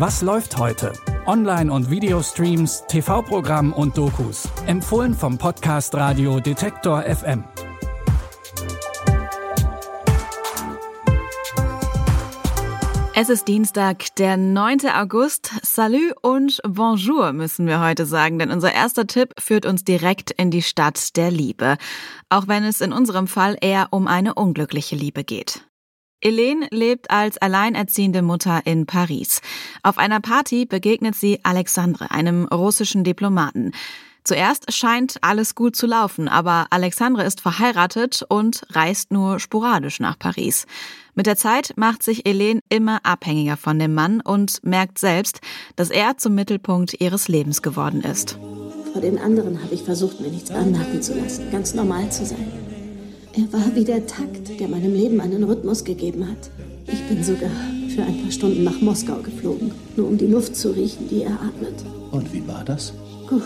[0.00, 0.94] Was läuft heute?
[1.26, 4.48] Online- und Videostreams, TV-Programm und Dokus.
[4.64, 7.44] Empfohlen vom Podcast Radio Detektor FM.
[13.14, 14.88] Es ist Dienstag, der 9.
[14.98, 15.50] August.
[15.62, 20.50] Salut und Bonjour müssen wir heute sagen, denn unser erster Tipp führt uns direkt in
[20.50, 21.76] die Stadt der Liebe.
[22.30, 25.69] Auch wenn es in unserem Fall eher um eine unglückliche Liebe geht.
[26.22, 29.40] Helene lebt als alleinerziehende Mutter in Paris.
[29.82, 33.72] Auf einer Party begegnet sie Alexandre, einem russischen Diplomaten.
[34.22, 40.18] Zuerst scheint alles gut zu laufen, aber Alexandre ist verheiratet und reist nur sporadisch nach
[40.18, 40.66] Paris.
[41.14, 45.40] Mit der Zeit macht sich Helene immer abhängiger von dem Mann und merkt selbst,
[45.76, 48.38] dass er zum Mittelpunkt ihres Lebens geworden ist.
[48.92, 52.69] Vor den anderen habe ich versucht, mir nichts anmerken zu lassen, ganz normal zu sein.
[53.32, 56.50] Er war wie der Takt, der meinem Leben einen Rhythmus gegeben hat.
[56.86, 57.50] Ich bin sogar
[57.88, 61.34] für ein paar Stunden nach Moskau geflogen, nur um die Luft zu riechen, die er
[61.34, 61.74] atmet.
[62.10, 62.92] Und wie war das?
[63.28, 63.40] Gut.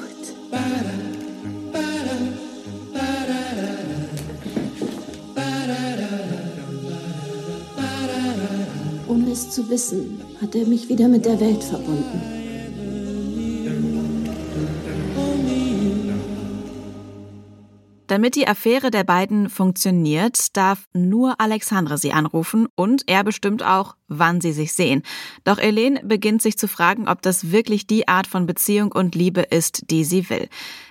[9.06, 12.43] Ohne es zu wissen, hat er mich wieder mit der Welt verbunden.
[18.14, 23.96] Damit die Affäre der beiden funktioniert, darf nur Alexandre sie anrufen und er bestimmt auch,
[24.06, 25.02] wann sie sich sehen.
[25.42, 29.40] Doch Helene beginnt sich zu fragen, ob das wirklich die Art von Beziehung und Liebe
[29.40, 30.48] ist, die sie will.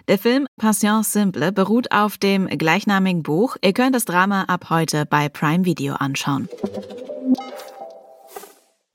[0.10, 3.56] Der Film Passion Simple beruht auf dem gleichnamigen Buch.
[3.64, 6.50] Ihr könnt das Drama ab heute bei Prime Video anschauen.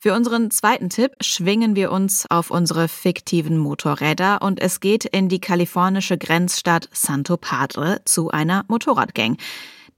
[0.08, 5.28] Für unseren zweiten Tipp schwingen wir uns auf unsere fiktiven Motorräder und es geht in
[5.28, 9.36] die kalifornische Grenzstadt Santo Padre zu einer Motorradgang.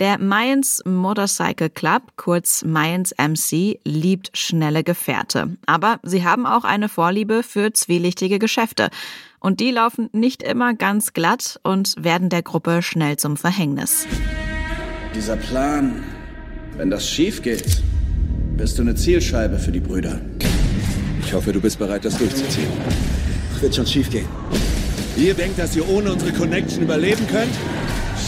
[0.01, 5.57] Der Mayans Motorcycle Club, kurz Mayans MC, liebt schnelle Gefährte.
[5.67, 8.91] Aber sie haben auch eine Vorliebe für zwielichtige Geschäfte.
[9.39, 14.09] Und die laufen nicht immer ganz glatt und werden der Gruppe schnell zum Verhängnis.
[15.15, 16.03] Dieser Plan,
[16.77, 17.81] wenn das schief geht,
[18.61, 20.21] bist du eine Zielscheibe für die Brüder.
[21.25, 22.69] Ich hoffe, du bist bereit, das durchzuziehen.
[23.59, 24.27] Wird schon schief gehen.
[25.17, 27.55] Ihr denkt, dass ihr ohne unsere Connection überleben könnt?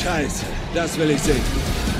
[0.03, 1.92] Scheiße, das will ich sehen.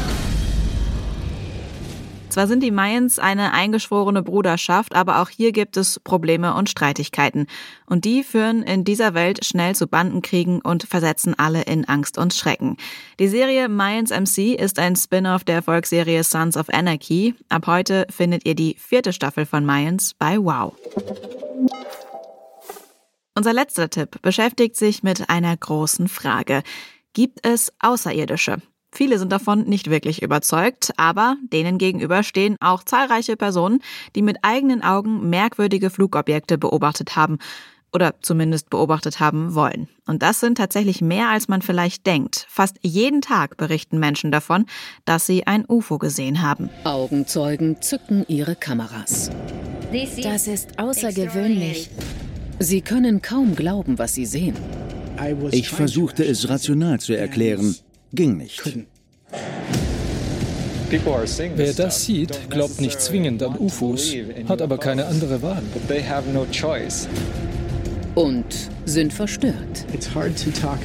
[2.33, 7.47] Zwar sind die Mayans eine eingeschworene Bruderschaft, aber auch hier gibt es Probleme und Streitigkeiten.
[7.85, 12.33] Und die führen in dieser Welt schnell zu Bandenkriegen und versetzen alle in Angst und
[12.33, 12.79] Schrecken.
[13.19, 17.35] Die Serie Mayans MC ist ein Spin-off der Volksserie Sons of Anarchy.
[17.51, 20.75] Ab heute findet ihr die vierte Staffel von Mayans bei Wow.
[23.35, 26.63] Unser letzter Tipp beschäftigt sich mit einer großen Frage.
[27.13, 28.63] Gibt es Außerirdische?
[28.95, 33.81] Viele sind davon nicht wirklich überzeugt, aber denen gegenüber stehen auch zahlreiche Personen,
[34.15, 37.39] die mit eigenen Augen merkwürdige Flugobjekte beobachtet haben
[37.95, 39.89] oder zumindest beobachtet haben wollen.
[40.07, 42.47] Und das sind tatsächlich mehr, als man vielleicht denkt.
[42.49, 44.67] Fast jeden Tag berichten Menschen davon,
[45.07, 46.69] dass sie ein UFO gesehen haben.
[46.85, 49.31] Augenzeugen zücken ihre Kameras.
[50.23, 51.91] Das ist außergewöhnlich.
[52.59, 54.57] Sie können kaum glauben, was sie sehen.
[55.51, 57.77] Ich versuchte es rational zu erklären.
[58.13, 58.63] Ging nicht.
[60.91, 64.13] Wer das sieht, glaubt nicht zwingend an UFOs,
[64.47, 65.63] hat aber keine andere Wahl.
[68.15, 68.45] Und
[68.85, 69.87] sind verstört.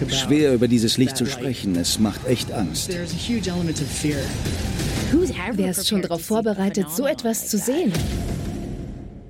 [0.07, 2.89] Schwer über dieses Licht zu sprechen, es macht echt Angst.
[5.53, 7.91] Wer ist schon darauf vorbereitet, so etwas zu sehen?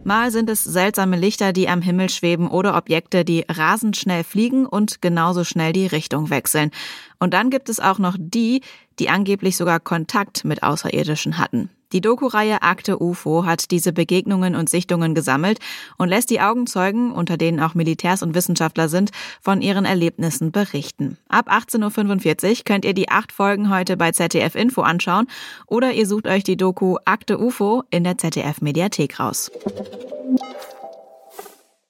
[0.07, 4.66] Mal sind es seltsame Lichter, die am Himmel schweben oder Objekte, die rasend schnell fliegen
[4.66, 6.72] und genauso schnell die Richtung wechseln.
[7.19, 8.62] Und dann gibt es auch noch die,
[9.00, 11.69] die angeblich sogar Kontakt mit Außerirdischen hatten.
[11.93, 15.59] Die Doku-Reihe Akte UFO hat diese Begegnungen und Sichtungen gesammelt
[15.97, 19.11] und lässt die Augenzeugen, unter denen auch Militärs und Wissenschaftler sind,
[19.41, 21.17] von ihren Erlebnissen berichten.
[21.29, 25.27] Ab 18.45 Uhr könnt ihr die acht Folgen heute bei ZDF Info anschauen
[25.65, 29.49] oder ihr sucht euch die Doku Akte UFO in der ZDF Mediathek raus.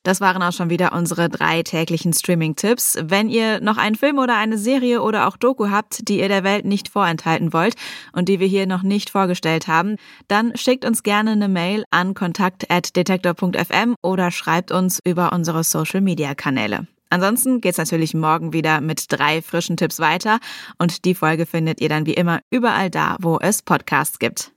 [0.07, 2.98] Das waren auch schon wieder unsere drei täglichen Streaming-Tipps.
[3.01, 6.45] Wenn ihr noch einen Film oder eine Serie oder auch Doku habt, die ihr der
[6.45, 7.75] Welt nicht vorenthalten wollt
[8.13, 9.98] und die wir hier noch nicht vorgestellt haben,
[10.30, 16.88] dann schickt uns gerne eine Mail an kontakt.detektor.fm oder schreibt uns über unsere Social-Media-Kanäle.
[17.10, 20.39] Ansonsten geht's natürlich morgen wieder mit drei frischen Tipps weiter
[20.77, 24.53] und die Folge findet ihr dann wie immer überall da, wo es Podcasts gibt.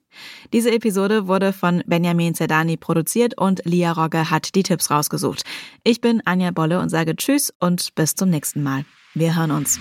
[0.52, 5.42] Diese Episode wurde von Benjamin Zerdani produziert und Lia Rogge hat die Tipps rausgesucht.
[5.84, 8.84] Ich bin Anja Bolle und sage Tschüss und bis zum nächsten Mal.
[9.14, 9.80] Wir hören uns.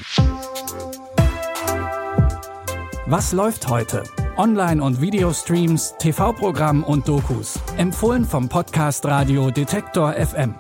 [3.06, 4.04] Was läuft heute?
[4.38, 7.60] Online- und Videostreams, TV-Programm und Dokus.
[7.78, 10.56] Empfohlen vom Podcast Radio Detektor FM.